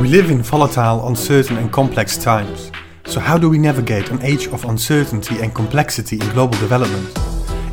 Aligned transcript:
We 0.00 0.08
live 0.08 0.30
in 0.30 0.42
volatile, 0.42 1.06
uncertain, 1.08 1.56
and 1.56 1.72
complex 1.72 2.16
times. 2.16 2.72
So, 3.06 3.20
how 3.20 3.38
do 3.38 3.48
we 3.48 3.58
navigate 3.58 4.10
an 4.10 4.22
age 4.22 4.46
of 4.48 4.64
uncertainty 4.64 5.40
and 5.40 5.54
complexity 5.54 6.16
in 6.16 6.28
global 6.30 6.58
development? 6.58 7.16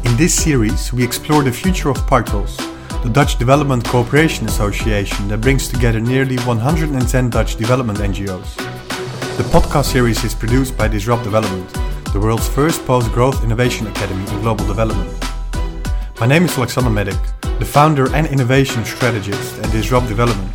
In 0.05 0.17
this 0.17 0.33
series, 0.33 0.91
we 0.93 1.03
explore 1.03 1.43
the 1.43 1.51
future 1.51 1.89
of 1.89 1.97
Partos, 2.07 2.57
the 3.03 3.09
Dutch 3.09 3.37
Development 3.37 3.83
Cooperation 3.85 4.45
Association 4.45 5.27
that 5.29 5.41
brings 5.41 5.67
together 5.67 5.99
nearly 5.99 6.37
110 6.39 7.29
Dutch 7.29 7.55
development 7.55 7.99
NGOs. 7.99 8.55
The 9.37 9.43
podcast 9.43 9.85
series 9.85 10.23
is 10.23 10.35
produced 10.35 10.77
by 10.77 10.87
Disrupt 10.87 11.23
Development, 11.23 11.71
the 12.11 12.19
world's 12.19 12.49
first 12.49 12.85
post 12.85 13.11
growth 13.11 13.43
innovation 13.43 13.87
academy 13.87 14.29
in 14.31 14.41
global 14.41 14.65
development. 14.65 15.28
My 16.19 16.27
name 16.27 16.43
is 16.43 16.57
Alexander 16.57 16.89
Medic, 16.89 17.17
the 17.59 17.65
founder 17.65 18.13
and 18.13 18.27
innovation 18.27 18.83
strategist 18.83 19.57
at 19.59 19.71
Disrupt 19.71 20.09
Development. 20.09 20.53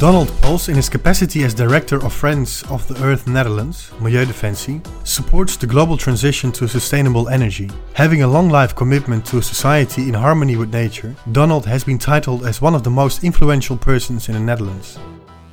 Donald 0.00 0.26
Pols, 0.40 0.68
in 0.68 0.74
his 0.74 0.88
capacity 0.88 1.44
as 1.44 1.54
director 1.54 2.04
of 2.04 2.12
Friends 2.12 2.64
of 2.68 2.88
the 2.88 3.00
Earth 3.04 3.28
Netherlands, 3.28 3.92
Milieudefensie, 4.00 4.84
supports 5.06 5.56
the 5.56 5.68
global 5.68 5.96
transition 5.96 6.50
to 6.50 6.66
sustainable 6.66 7.28
energy. 7.28 7.70
Having 7.92 8.24
a 8.24 8.26
long 8.26 8.48
life 8.48 8.74
commitment 8.74 9.24
to 9.26 9.38
a 9.38 9.42
society 9.42 10.08
in 10.08 10.14
harmony 10.14 10.56
with 10.56 10.72
nature, 10.72 11.14
Donald 11.30 11.64
has 11.64 11.84
been 11.84 11.98
titled 11.98 12.44
as 12.44 12.60
one 12.60 12.74
of 12.74 12.82
the 12.82 12.90
most 12.90 13.22
influential 13.22 13.76
persons 13.76 14.28
in 14.28 14.34
the 14.34 14.40
Netherlands. 14.40 14.98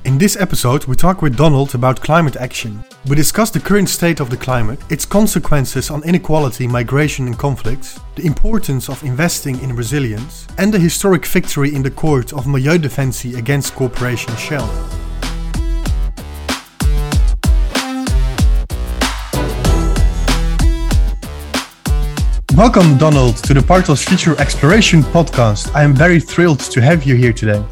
In 0.08 0.16
this 0.16 0.38
episode, 0.40 0.86
we 0.86 0.96
talk 0.96 1.20
with 1.20 1.36
Donald 1.36 1.74
about 1.74 2.00
climate 2.00 2.36
action. 2.36 2.82
We 3.08 3.14
discuss 3.14 3.50
the 3.50 3.60
current 3.60 3.90
state 3.90 4.20
of 4.20 4.30
the 4.30 4.38
climate, 4.38 4.80
its 4.88 5.04
consequences 5.04 5.90
on 5.90 6.02
inequality, 6.02 6.66
migration, 6.66 7.26
and 7.26 7.38
conflicts, 7.38 8.00
the 8.16 8.24
importance 8.24 8.88
of 8.88 9.04
investing 9.04 9.60
in 9.60 9.76
resilience, 9.76 10.48
and 10.56 10.72
the 10.72 10.78
historic 10.78 11.26
victory 11.26 11.74
in 11.74 11.82
the 11.82 11.90
court 11.90 12.32
of 12.32 12.46
Milieudefensie 12.46 13.36
against 13.36 13.74
Corporation 13.74 14.34
Shell. 14.36 14.66
Welcome, 22.56 22.96
Donald, 22.96 23.36
to 23.44 23.52
the 23.52 23.62
Partos 23.62 24.08
Future 24.08 24.40
Exploration 24.40 25.02
podcast. 25.02 25.70
I 25.74 25.82
am 25.82 25.94
very 25.94 26.18
thrilled 26.18 26.60
to 26.60 26.80
have 26.80 27.04
you 27.04 27.14
here 27.14 27.34
today. 27.34 27.62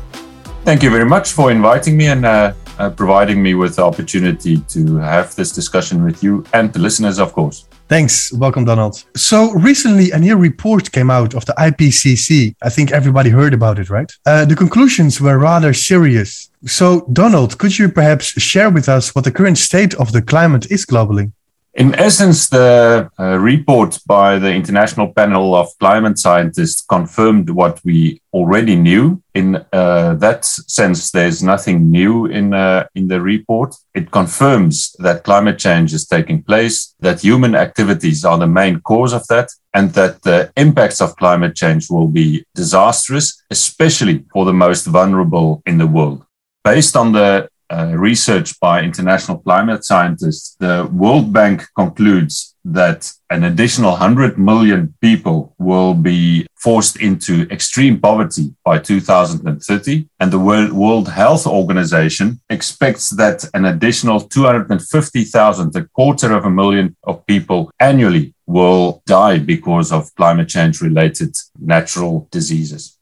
Thank 0.66 0.82
you 0.82 0.90
very 0.90 1.04
much 1.04 1.30
for 1.30 1.52
inviting 1.52 1.96
me 1.96 2.08
and 2.08 2.26
uh, 2.26 2.52
uh, 2.80 2.90
providing 2.90 3.40
me 3.40 3.54
with 3.54 3.76
the 3.76 3.84
opportunity 3.84 4.58
to 4.62 4.96
have 4.96 5.32
this 5.36 5.52
discussion 5.52 6.02
with 6.02 6.24
you 6.24 6.44
and 6.54 6.72
the 6.72 6.80
listeners, 6.80 7.20
of 7.20 7.32
course. 7.32 7.68
Thanks. 7.88 8.32
Welcome, 8.32 8.64
Donald. 8.64 9.04
So, 9.14 9.52
recently, 9.52 10.10
a 10.10 10.18
new 10.18 10.36
report 10.36 10.90
came 10.90 11.08
out 11.08 11.34
of 11.34 11.44
the 11.44 11.52
IPCC. 11.52 12.56
I 12.62 12.68
think 12.68 12.90
everybody 12.90 13.30
heard 13.30 13.54
about 13.54 13.78
it, 13.78 13.90
right? 13.90 14.10
Uh, 14.26 14.44
the 14.44 14.56
conclusions 14.56 15.20
were 15.20 15.38
rather 15.38 15.72
serious. 15.72 16.50
So, 16.64 17.06
Donald, 17.12 17.58
could 17.58 17.78
you 17.78 17.88
perhaps 17.88 18.26
share 18.42 18.68
with 18.68 18.88
us 18.88 19.14
what 19.14 19.22
the 19.22 19.30
current 19.30 19.58
state 19.58 19.94
of 19.94 20.10
the 20.10 20.20
climate 20.20 20.68
is 20.68 20.84
globally? 20.84 21.30
In 21.76 21.94
essence, 21.96 22.48
the 22.48 23.10
uh, 23.20 23.36
report 23.36 23.98
by 24.06 24.38
the 24.38 24.50
International 24.50 25.12
Panel 25.12 25.54
of 25.54 25.68
Climate 25.78 26.18
Scientists 26.18 26.80
confirmed 26.80 27.50
what 27.50 27.82
we 27.84 28.22
already 28.32 28.76
knew. 28.76 29.22
In 29.34 29.56
uh, 29.74 30.14
that 30.14 30.46
sense, 30.46 31.10
there's 31.10 31.42
nothing 31.42 31.90
new 31.90 32.24
in, 32.24 32.54
uh, 32.54 32.86
in 32.94 33.08
the 33.08 33.20
report. 33.20 33.74
It 33.94 34.10
confirms 34.10 34.96
that 35.00 35.24
climate 35.24 35.58
change 35.58 35.92
is 35.92 36.06
taking 36.06 36.42
place, 36.42 36.94
that 37.00 37.20
human 37.20 37.54
activities 37.54 38.24
are 38.24 38.38
the 38.38 38.46
main 38.46 38.80
cause 38.80 39.12
of 39.12 39.26
that, 39.26 39.50
and 39.74 39.92
that 39.92 40.22
the 40.22 40.50
impacts 40.56 41.02
of 41.02 41.16
climate 41.16 41.54
change 41.54 41.90
will 41.90 42.08
be 42.08 42.42
disastrous, 42.54 43.42
especially 43.50 44.24
for 44.32 44.46
the 44.46 44.54
most 44.54 44.86
vulnerable 44.86 45.62
in 45.66 45.76
the 45.76 45.86
world. 45.86 46.24
Based 46.64 46.96
on 46.96 47.12
the 47.12 47.50
uh, 47.70 47.92
research 47.96 48.58
by 48.60 48.82
international 48.82 49.38
climate 49.38 49.84
scientists, 49.84 50.56
the 50.60 50.88
World 50.92 51.32
Bank 51.32 51.64
concludes 51.74 52.54
that 52.64 53.12
an 53.30 53.44
additional 53.44 53.92
100 53.92 54.38
million 54.38 54.94
people 55.00 55.54
will 55.58 55.94
be 55.94 56.46
forced 56.56 56.96
into 57.00 57.48
extreme 57.50 58.00
poverty 58.00 58.54
by 58.64 58.78
2030. 58.78 60.08
And 60.18 60.32
the 60.32 60.38
World, 60.38 61.08
Health 61.08 61.46
Organization 61.46 62.40
expects 62.50 63.10
that 63.10 63.44
an 63.54 63.66
additional 63.66 64.20
250,000, 64.20 65.76
a 65.76 65.84
quarter 65.88 66.32
of 66.32 66.44
a 66.44 66.50
million 66.50 66.96
of 67.04 67.24
people 67.26 67.70
annually 67.78 68.34
will 68.46 69.02
die 69.06 69.38
because 69.38 69.92
of 69.92 70.14
climate 70.16 70.48
change 70.48 70.80
related 70.80 71.34
natural 71.58 72.28
diseases. 72.30 72.95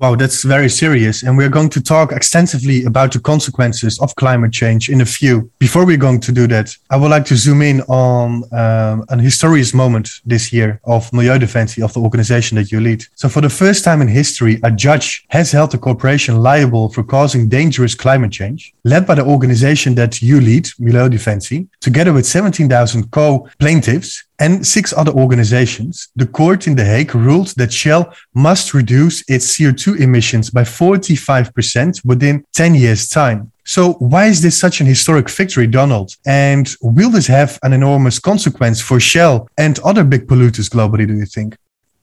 Wow, 0.00 0.14
that's 0.14 0.44
very 0.44 0.70
serious. 0.70 1.22
And 1.22 1.36
we're 1.36 1.50
going 1.50 1.68
to 1.70 1.80
talk 1.82 2.10
extensively 2.10 2.84
about 2.84 3.12
the 3.12 3.20
consequences 3.20 4.00
of 4.00 4.14
climate 4.14 4.50
change 4.50 4.88
in 4.88 5.02
a 5.02 5.04
few. 5.04 5.50
Before 5.58 5.84
we're 5.84 5.98
going 5.98 6.20
to 6.20 6.32
do 6.32 6.46
that, 6.46 6.74
I 6.88 6.96
would 6.96 7.10
like 7.10 7.26
to 7.26 7.36
zoom 7.36 7.60
in 7.60 7.82
on 7.82 8.44
um, 8.54 9.04
an 9.10 9.18
historic 9.18 9.74
moment 9.74 10.08
this 10.24 10.54
year 10.54 10.80
of 10.84 11.10
Milieudefensie, 11.10 11.84
of 11.84 11.92
the 11.92 12.00
organization 12.00 12.56
that 12.56 12.72
you 12.72 12.80
lead. 12.80 13.04
So, 13.14 13.28
for 13.28 13.42
the 13.42 13.50
first 13.50 13.84
time 13.84 14.00
in 14.00 14.08
history, 14.08 14.58
a 14.62 14.70
judge 14.70 15.26
has 15.28 15.52
held 15.52 15.74
a 15.74 15.78
corporation 15.78 16.38
liable 16.38 16.88
for 16.88 17.02
causing 17.02 17.48
dangerous 17.48 17.94
climate 17.94 18.32
change, 18.32 18.72
led 18.84 19.06
by 19.06 19.16
the 19.16 19.24
organization 19.26 19.96
that 19.96 20.22
you 20.22 20.40
lead, 20.40 20.64
Milieudefensie, 20.80 21.68
together 21.80 22.14
with 22.14 22.24
17,000 22.24 23.10
co 23.10 23.48
plaintiffs 23.58 24.24
and 24.40 24.66
six 24.66 24.92
other 24.92 25.12
organizations, 25.12 26.08
the 26.16 26.26
court 26.26 26.66
in 26.66 26.74
The 26.74 26.84
Hague 26.84 27.14
ruled 27.14 27.48
that 27.58 27.72
Shell 27.72 28.12
must 28.34 28.74
reduce 28.74 29.22
its 29.28 29.56
CO2 29.56 30.00
emissions 30.00 30.50
by 30.50 30.62
45% 30.62 32.04
within 32.04 32.44
10 32.54 32.74
years' 32.74 33.08
time. 33.08 33.52
So, 33.64 33.92
why 33.94 34.26
is 34.26 34.42
this 34.42 34.58
such 34.58 34.80
an 34.80 34.86
historic 34.86 35.30
victory, 35.30 35.68
Donald? 35.68 36.16
And 36.26 36.68
will 36.80 37.10
this 37.10 37.28
have 37.28 37.58
an 37.62 37.72
enormous 37.72 38.18
consequence 38.18 38.80
for 38.80 38.98
Shell 38.98 39.48
and 39.58 39.78
other 39.80 40.02
big 40.02 40.26
polluters 40.26 40.68
globally, 40.68 41.06
do 41.06 41.14
you 41.14 41.26
think? 41.26 41.56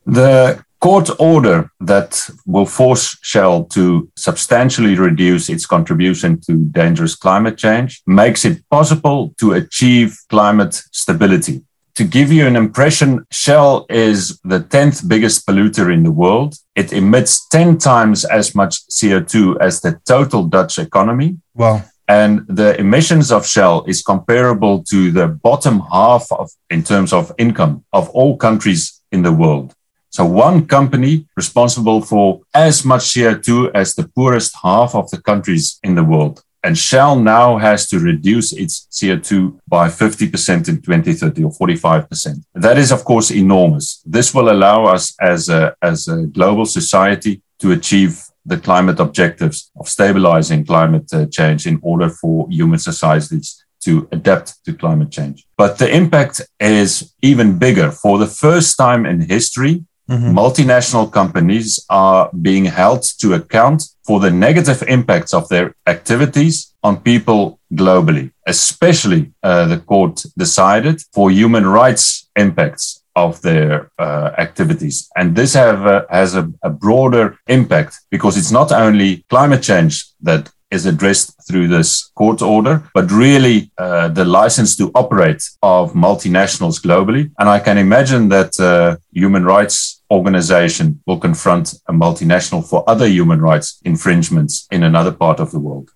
The 0.06 0.64
court 0.80 1.10
order 1.18 1.70
that 1.80 2.30
will 2.46 2.64
force 2.64 3.18
Shell 3.22 3.64
to 3.64 4.08
substantially 4.16 4.94
reduce 4.94 5.48
its 5.48 5.66
contribution 5.66 6.40
to 6.42 6.64
dangerous 6.66 7.14
climate 7.14 7.58
change 7.58 8.02
makes 8.06 8.44
it 8.44 8.62
possible 8.70 9.34
to 9.38 9.52
achieve 9.52 10.16
climate 10.28 10.74
stability. 10.92 11.64
To 11.98 12.04
give 12.04 12.30
you 12.30 12.46
an 12.46 12.54
impression, 12.54 13.26
Shell 13.32 13.84
is 13.90 14.38
the 14.44 14.60
10th 14.60 15.08
biggest 15.08 15.44
polluter 15.44 15.92
in 15.92 16.04
the 16.04 16.12
world. 16.12 16.54
It 16.76 16.92
emits 16.92 17.48
10 17.48 17.78
times 17.78 18.24
as 18.24 18.54
much 18.54 18.86
CO2 18.86 19.56
as 19.60 19.80
the 19.80 20.00
total 20.06 20.44
Dutch 20.44 20.78
economy. 20.78 21.38
Wow. 21.56 21.82
And 22.06 22.46
the 22.46 22.78
emissions 22.78 23.32
of 23.32 23.44
Shell 23.44 23.84
is 23.88 24.00
comparable 24.00 24.84
to 24.84 25.10
the 25.10 25.26
bottom 25.26 25.80
half 25.90 26.30
of, 26.30 26.52
in 26.70 26.84
terms 26.84 27.12
of 27.12 27.32
income 27.36 27.84
of 27.92 28.08
all 28.10 28.36
countries 28.36 29.02
in 29.10 29.22
the 29.24 29.32
world. 29.32 29.74
So 30.10 30.24
one 30.24 30.66
company 30.66 31.26
responsible 31.36 32.00
for 32.02 32.42
as 32.54 32.84
much 32.84 33.12
CO2 33.12 33.72
as 33.74 33.96
the 33.96 34.06
poorest 34.06 34.54
half 34.62 34.94
of 34.94 35.10
the 35.10 35.20
countries 35.20 35.80
in 35.82 35.96
the 35.96 36.04
world. 36.04 36.44
And 36.62 36.76
Shell 36.76 37.20
now 37.20 37.56
has 37.58 37.86
to 37.88 37.98
reduce 37.98 38.52
its 38.52 38.88
CO2 38.90 39.58
by 39.68 39.88
50% 39.88 40.68
in 40.68 40.82
2030 40.82 41.44
or 41.44 41.52
45%. 41.52 42.44
That 42.54 42.78
is, 42.78 42.90
of 42.90 43.04
course, 43.04 43.30
enormous. 43.30 44.02
This 44.04 44.34
will 44.34 44.50
allow 44.50 44.84
us 44.84 45.14
as 45.20 45.48
a, 45.48 45.74
as 45.82 46.08
a 46.08 46.26
global 46.26 46.66
society 46.66 47.42
to 47.60 47.72
achieve 47.72 48.24
the 48.44 48.58
climate 48.58 48.98
objectives 48.98 49.70
of 49.78 49.88
stabilizing 49.88 50.64
climate 50.64 51.12
uh, 51.12 51.26
change 51.26 51.66
in 51.66 51.78
order 51.82 52.08
for 52.08 52.48
human 52.50 52.78
societies 52.78 53.64
to 53.80 54.08
adapt 54.10 54.64
to 54.64 54.72
climate 54.72 55.10
change. 55.10 55.46
But 55.56 55.78
the 55.78 55.94
impact 55.94 56.40
is 56.58 57.14
even 57.22 57.58
bigger. 57.58 57.90
For 57.90 58.18
the 58.18 58.26
first 58.26 58.76
time 58.76 59.06
in 59.06 59.20
history, 59.20 59.84
Mm-hmm. 60.08 60.38
Multinational 60.38 61.12
companies 61.12 61.84
are 61.90 62.30
being 62.40 62.64
held 62.64 63.02
to 63.20 63.34
account 63.34 63.84
for 64.06 64.20
the 64.20 64.30
negative 64.30 64.82
impacts 64.88 65.34
of 65.34 65.48
their 65.48 65.74
activities 65.86 66.74
on 66.82 66.96
people 67.00 67.60
globally, 67.74 68.32
especially 68.46 69.32
uh, 69.42 69.66
the 69.66 69.78
court 69.78 70.24
decided 70.36 71.02
for 71.12 71.30
human 71.30 71.66
rights 71.66 72.28
impacts 72.36 73.02
of 73.14 73.42
their 73.42 73.90
uh, 73.98 74.30
activities. 74.38 75.10
And 75.16 75.36
this 75.36 75.52
have, 75.54 75.84
uh, 75.86 76.04
has 76.08 76.34
a, 76.34 76.50
a 76.62 76.70
broader 76.70 77.38
impact 77.46 77.98
because 78.10 78.38
it's 78.38 78.52
not 78.52 78.72
only 78.72 79.24
climate 79.28 79.62
change 79.62 80.06
that 80.22 80.50
is 80.70 80.86
addressed 80.86 81.34
through 81.46 81.68
this 81.68 82.10
court 82.14 82.42
order, 82.42 82.82
but 82.94 83.10
really 83.10 83.70
uh, 83.78 84.08
the 84.08 84.24
license 84.24 84.76
to 84.76 84.90
operate 84.94 85.42
of 85.62 85.94
multinationals 85.94 86.80
globally. 86.80 87.30
And 87.38 87.48
I 87.48 87.58
can 87.58 87.78
imagine 87.78 88.28
that 88.28 88.58
uh, 88.60 88.96
human 89.12 89.44
rights 89.44 89.97
organization 90.10 91.00
will 91.06 91.18
confront 91.18 91.74
a 91.86 91.92
multinational 91.92 92.66
for 92.68 92.88
other 92.88 93.06
human 93.06 93.40
rights 93.40 93.80
infringements 93.84 94.66
in 94.70 94.82
another 94.82 95.12
part 95.12 95.40
of 95.40 95.50
the 95.50 95.58
world. 95.58 95.90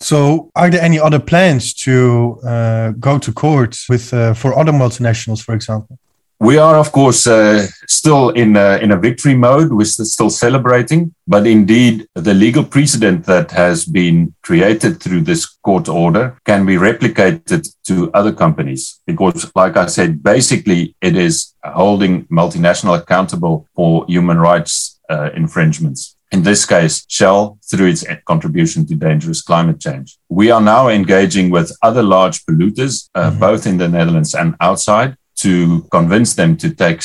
So, 0.00 0.50
are 0.54 0.70
there 0.70 0.82
any 0.82 1.00
other 1.00 1.20
plans 1.20 1.72
to 1.84 2.38
uh, 2.46 2.90
go 2.98 3.18
to 3.18 3.32
court 3.32 3.76
with 3.88 4.12
uh, 4.12 4.34
for 4.34 4.58
other 4.58 4.72
multinationals, 4.72 5.42
for 5.42 5.54
example? 5.54 5.98
We 6.40 6.58
are, 6.58 6.76
of 6.76 6.92
course, 6.92 7.26
uh, 7.26 7.66
still 7.86 8.30
in 8.30 8.56
a, 8.56 8.78
in 8.78 8.90
a 8.90 8.96
victory 8.96 9.34
mode. 9.34 9.72
We're 9.72 9.84
still 9.84 10.30
celebrating, 10.30 11.14
but 11.26 11.46
indeed, 11.46 12.06
the 12.14 12.34
legal 12.34 12.64
precedent 12.64 13.24
that 13.26 13.52
has 13.52 13.84
been 13.86 14.34
created 14.42 15.00
through 15.00 15.22
this 15.22 15.46
court 15.46 15.88
order 15.88 16.36
can 16.44 16.66
be 16.66 16.74
replicated 16.74 17.68
to 17.84 18.12
other 18.12 18.32
companies 18.32 19.00
because, 19.06 19.50
like 19.54 19.76
I 19.76 19.86
said, 19.86 20.22
basically 20.22 20.96
it 21.00 21.16
is 21.16 21.54
holding 21.64 22.24
multinational 22.26 22.98
accountable 22.98 23.66
for 23.74 24.04
human 24.06 24.38
rights 24.38 25.00
uh, 25.08 25.30
infringements 25.34 26.14
in 26.34 26.42
this 26.42 26.66
case, 26.66 27.04
Shell, 27.08 27.58
through 27.70 27.86
its 27.86 28.04
contribution 28.24 28.84
to 28.86 28.96
dangerous 28.96 29.40
climate 29.40 29.78
change. 29.78 30.18
We 30.28 30.50
are 30.50 30.60
now 30.60 30.88
engaging 30.88 31.50
with 31.50 31.70
other 31.80 32.02
large 32.02 32.44
polluters, 32.44 33.08
uh, 33.14 33.30
mm-hmm. 33.30 33.38
both 33.38 33.66
in 33.68 33.78
the 33.78 33.88
Netherlands 33.88 34.34
and 34.34 34.56
outside, 34.60 35.16
to 35.44 35.82
convince 35.90 36.34
them 36.34 36.56
to 36.56 36.68
take 36.74 37.00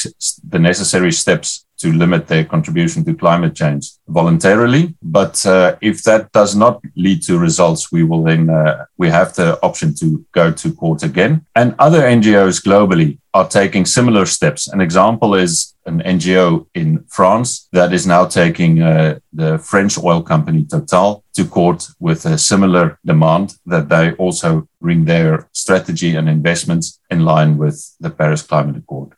the 0.54 0.60
necessary 0.60 1.12
steps 1.12 1.66
to 1.80 1.94
limit 1.94 2.28
their 2.28 2.46
contribution 2.46 3.04
to 3.06 3.14
climate 3.14 3.56
change 3.56 3.92
voluntarily. 4.08 4.96
But 5.02 5.46
uh, 5.46 5.78
if 5.82 6.04
that 6.04 6.32
does 6.32 6.56
not 6.56 6.82
lead 6.96 7.24
to 7.24 7.38
results, 7.38 7.92
we 7.92 8.04
will 8.04 8.24
then 8.24 8.50
uh, 8.50 8.86
we 8.98 9.10
have 9.10 9.34
the 9.34 9.60
option 9.64 9.94
to 9.96 10.26
go 10.34 10.52
to 10.52 10.74
court 10.74 11.04
again. 11.04 11.46
And 11.56 11.76
other 11.80 12.02
NGOs 12.02 12.64
globally 12.64 13.20
are 13.34 13.48
taking 13.48 13.86
similar 13.86 14.26
steps. 14.26 14.68
An 14.68 14.82
example 14.82 15.36
is 15.36 15.76
an 15.86 16.02
NGO 16.02 16.66
in 16.74 17.04
France 17.08 17.68
that 17.72 17.94
is 17.94 18.06
now 18.08 18.26
taking 18.26 18.82
uh, 18.82 19.20
the 19.34 19.60
French 19.60 19.98
oil 19.98 20.22
company 20.22 20.66
Total 20.66 21.24
to 21.34 21.46
court 21.46 21.88
with 22.00 22.26
a 22.26 22.38
similar 22.38 23.00
demand 23.06 23.56
that 23.66 23.90
they 23.90 24.14
also 24.14 24.68
bring 24.82 25.06
their 25.06 25.48
strategy 25.54 26.16
and 26.16 26.28
investments 26.28 27.00
in 27.10 27.26
line 27.26 27.58
with 27.58 27.96
the 28.00 28.10
Paris 28.10 28.42
Climate 28.42 28.78
Accord. 28.78 29.14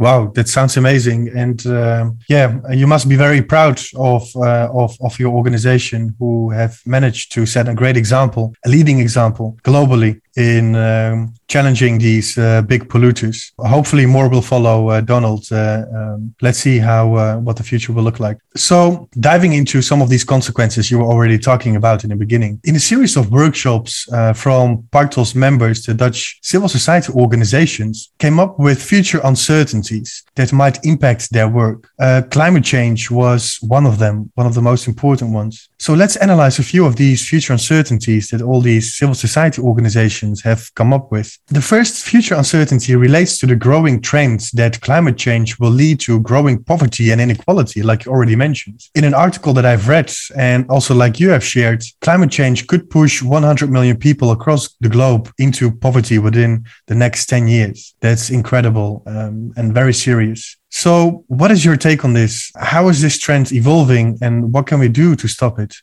Wow, 0.00 0.32
that 0.34 0.48
sounds 0.48 0.78
amazing, 0.78 1.28
and 1.36 1.66
uh, 1.66 2.10
yeah, 2.26 2.58
you 2.70 2.86
must 2.86 3.06
be 3.06 3.16
very 3.16 3.42
proud 3.42 3.78
of, 3.96 4.22
uh, 4.34 4.70
of 4.72 4.96
of 5.02 5.18
your 5.18 5.30
organization 5.34 6.16
who 6.18 6.48
have 6.52 6.80
managed 6.86 7.32
to 7.32 7.44
set 7.44 7.68
a 7.68 7.74
great 7.74 7.98
example, 7.98 8.54
a 8.64 8.70
leading 8.70 8.98
example 8.98 9.58
globally 9.62 10.22
in 10.40 10.74
um, 10.74 11.34
challenging 11.50 11.98
these 11.98 12.38
uh, 12.38 12.62
big 12.62 12.88
polluters. 12.88 13.52
Hopefully, 13.58 14.06
more 14.06 14.28
will 14.28 14.46
follow. 14.54 14.88
Uh, 14.88 15.00
Donald, 15.00 15.44
uh, 15.52 15.84
um, 15.94 16.34
let's 16.40 16.58
see 16.58 16.78
how 16.78 17.14
uh, 17.14 17.36
what 17.36 17.56
the 17.56 17.62
future 17.62 17.92
will 17.92 18.04
look 18.04 18.20
like. 18.20 18.38
So, 18.56 19.08
diving 19.18 19.52
into 19.52 19.82
some 19.82 20.00
of 20.00 20.08
these 20.08 20.24
consequences 20.24 20.90
you 20.90 20.98
were 20.98 21.10
already 21.14 21.38
talking 21.38 21.74
about 21.76 22.04
in 22.04 22.10
the 22.10 22.16
beginning, 22.24 22.60
in 22.64 22.76
a 22.76 22.84
series 22.92 23.16
of 23.16 23.30
workshops 23.30 23.90
uh, 24.12 24.32
from 24.32 24.64
Partos 24.92 25.34
members, 25.34 25.84
the 25.86 25.94
Dutch 25.94 26.38
civil 26.42 26.68
society 26.68 27.12
organizations 27.12 28.10
came 28.18 28.38
up 28.40 28.58
with 28.58 28.82
future 28.82 29.20
uncertainties 29.24 30.24
that 30.36 30.52
might 30.52 30.84
impact 30.84 31.32
their 31.32 31.48
work. 31.48 31.90
Uh, 31.98 32.22
climate 32.30 32.64
change 32.64 33.10
was 33.10 33.58
one 33.62 33.86
of 33.86 33.98
them, 33.98 34.30
one 34.34 34.46
of 34.46 34.54
the 34.54 34.62
most 34.62 34.86
important 34.86 35.32
ones. 35.32 35.68
So, 35.78 35.94
let's 35.94 36.16
analyze 36.16 36.58
a 36.58 36.68
few 36.72 36.86
of 36.86 36.94
these 36.96 37.28
future 37.28 37.52
uncertainties 37.52 38.28
that 38.28 38.42
all 38.42 38.60
these 38.60 38.86
civil 38.94 39.14
society 39.14 39.60
organizations 39.62 40.29
have 40.42 40.72
come 40.74 40.92
up 40.92 41.10
with. 41.10 41.38
The 41.46 41.62
first 41.62 42.02
future 42.04 42.34
uncertainty 42.34 42.94
relates 42.96 43.38
to 43.38 43.46
the 43.46 43.56
growing 43.56 44.00
trends 44.00 44.50
that 44.52 44.80
climate 44.80 45.16
change 45.16 45.58
will 45.58 45.70
lead 45.70 46.00
to 46.00 46.20
growing 46.20 46.62
poverty 46.62 47.10
and 47.10 47.20
inequality, 47.20 47.82
like 47.82 48.04
you 48.04 48.12
already 48.12 48.36
mentioned. 48.36 48.80
In 48.94 49.04
an 49.04 49.14
article 49.14 49.52
that 49.54 49.66
I've 49.66 49.88
read, 49.88 50.12
and 50.36 50.68
also 50.68 50.94
like 50.94 51.20
you 51.20 51.30
have 51.30 51.44
shared, 51.44 51.82
climate 52.00 52.30
change 52.30 52.66
could 52.66 52.90
push 52.90 53.22
100 53.22 53.70
million 53.70 53.96
people 53.96 54.30
across 54.30 54.74
the 54.80 54.88
globe 54.88 55.30
into 55.38 55.70
poverty 55.70 56.18
within 56.18 56.64
the 56.86 56.94
next 56.94 57.26
10 57.26 57.48
years. 57.48 57.94
That's 58.00 58.30
incredible 58.30 59.02
um, 59.06 59.52
and 59.56 59.74
very 59.74 59.94
serious. 59.94 60.56
So, 60.70 61.24
what 61.26 61.50
is 61.50 61.64
your 61.64 61.76
take 61.76 62.04
on 62.04 62.12
this? 62.12 62.52
How 62.56 62.88
is 62.88 63.02
this 63.02 63.18
trend 63.18 63.52
evolving, 63.52 64.18
and 64.22 64.52
what 64.52 64.66
can 64.66 64.78
we 64.78 64.88
do 64.88 65.16
to 65.16 65.26
stop 65.26 65.58
it? 65.58 65.74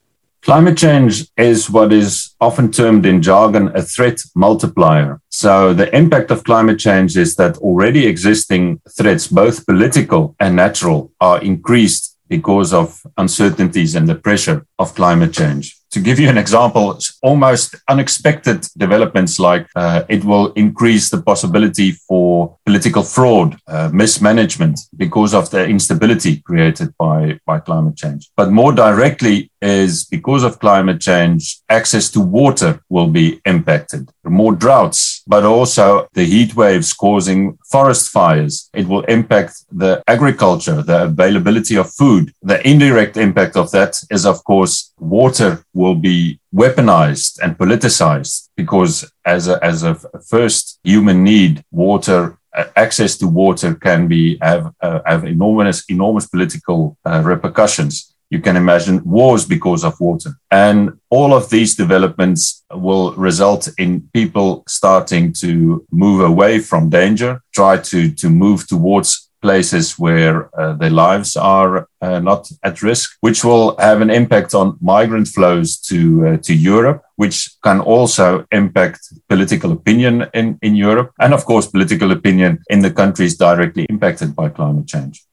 Climate 0.47 0.77
change 0.77 1.25
is 1.35 1.69
what 1.69 1.91
is 1.91 2.33
often 2.39 2.71
termed 2.71 3.05
in 3.05 3.21
jargon 3.21 3.67
a 3.75 3.81
threat 3.81 4.21
multiplier. 4.33 5.19
So, 5.27 5.73
the 5.73 5.93
impact 5.93 6.31
of 6.31 6.45
climate 6.45 6.79
change 6.79 7.17
is 7.17 7.35
that 7.35 7.57
already 7.57 8.07
existing 8.07 8.79
threats, 8.97 9.27
both 9.27 9.65
political 9.65 10.37
and 10.39 10.55
natural, 10.55 11.11
are 11.19 11.41
increased 11.41 12.15
because 12.29 12.71
of 12.71 13.05
uncertainties 13.17 13.93
and 13.93 14.07
the 14.07 14.15
pressure 14.15 14.65
of 14.79 14.95
climate 14.95 15.33
change 15.33 15.77
to 15.91 15.99
give 15.99 16.19
you 16.19 16.29
an 16.29 16.37
example, 16.37 16.99
almost 17.21 17.75
unexpected 17.87 18.67
developments 18.77 19.39
like 19.39 19.67
uh, 19.75 20.03
it 20.09 20.23
will 20.23 20.51
increase 20.53 21.09
the 21.09 21.21
possibility 21.21 21.91
for 21.91 22.57
political 22.65 23.03
fraud, 23.03 23.57
uh, 23.67 23.89
mismanagement 23.93 24.79
because 24.95 25.33
of 25.33 25.49
the 25.49 25.65
instability 25.65 26.41
created 26.41 26.93
by, 26.97 27.39
by 27.45 27.59
climate 27.59 27.95
change. 27.95 28.29
But 28.35 28.51
more 28.51 28.73
directly 28.73 29.49
is 29.61 30.05
because 30.05 30.43
of 30.43 30.59
climate 30.59 31.01
change, 31.01 31.59
access 31.69 32.09
to 32.11 32.19
water 32.19 32.79
will 32.89 33.07
be 33.07 33.41
impacted. 33.45 34.09
More 34.23 34.53
droughts, 34.53 35.23
but 35.25 35.43
also 35.43 36.07
the 36.13 36.25
heat 36.25 36.55
waves 36.55 36.93
causing 36.93 37.57
forest 37.71 38.09
fires. 38.09 38.69
It 38.73 38.87
will 38.87 39.03
impact 39.05 39.63
the 39.71 40.03
agriculture, 40.07 40.81
the 40.81 41.03
availability 41.03 41.75
of 41.75 41.93
food. 41.93 42.33
The 42.41 42.65
indirect 42.67 43.17
impact 43.17 43.55
of 43.55 43.71
that 43.71 44.01
is, 44.11 44.25
of 44.25 44.43
course, 44.43 44.93
water 44.99 45.63
will 45.73 45.95
be 45.95 46.39
weaponized 46.53 47.39
and 47.41 47.57
politicized 47.57 48.49
because 48.55 49.09
as 49.25 49.47
a, 49.47 49.63
as 49.63 49.83
a 49.83 49.95
first 50.29 50.79
human 50.83 51.23
need, 51.23 51.63
water 51.71 52.37
uh, 52.57 52.65
access 52.75 53.17
to 53.17 53.27
water 53.27 53.75
can 53.75 54.07
be 54.07 54.37
have 54.41 54.73
uh, 54.81 54.99
have 55.05 55.25
enormous 55.25 55.83
enormous 55.89 56.27
political 56.27 56.97
uh, 57.05 57.21
repercussions. 57.23 58.15
You 58.29 58.41
can 58.41 58.57
imagine 58.57 59.01
wars 59.05 59.45
because 59.45 59.85
of 59.85 59.99
water, 59.99 60.31
and 60.51 60.99
all 61.09 61.33
of 61.33 61.49
these 61.49 61.75
developments 61.75 62.63
will 62.73 63.13
result 63.13 63.69
in 63.77 64.09
people 64.13 64.63
starting 64.67 65.33
to 65.33 65.85
move 65.91 66.21
away 66.21 66.59
from 66.59 66.89
danger, 66.89 67.41
try 67.53 67.77
to 67.77 68.11
to 68.11 68.29
move 68.29 68.67
towards 68.67 69.27
places 69.41 69.99
where 69.99 70.49
uh, 70.59 70.73
their 70.73 70.89
lives 70.89 71.37
are 71.37 71.87
uh, 72.01 72.19
not 72.19 72.49
at 72.63 72.81
risk, 72.81 73.17
which 73.21 73.43
will 73.43 73.75
have 73.77 74.01
an 74.01 74.09
impact 74.09 74.53
on 74.53 74.77
migrant 74.81 75.27
flows 75.27 75.77
to 75.77 76.27
uh, 76.27 76.37
to 76.37 76.53
Europe, 76.53 77.01
which 77.15 77.37
can 77.63 77.79
also 77.79 78.45
impact 78.51 78.99
political 79.29 79.71
opinion 79.71 80.25
in, 80.33 80.57
in 80.61 80.75
Europe, 80.75 81.11
and 81.19 81.33
of 81.33 81.45
course 81.45 81.67
political 81.67 82.11
opinion 82.11 82.59
in 82.69 82.81
the 82.81 82.91
countries 82.91 83.37
directly 83.37 83.85
impacted 83.89 84.35
by 84.35 84.49
climate 84.49 84.87
change. 84.87 85.23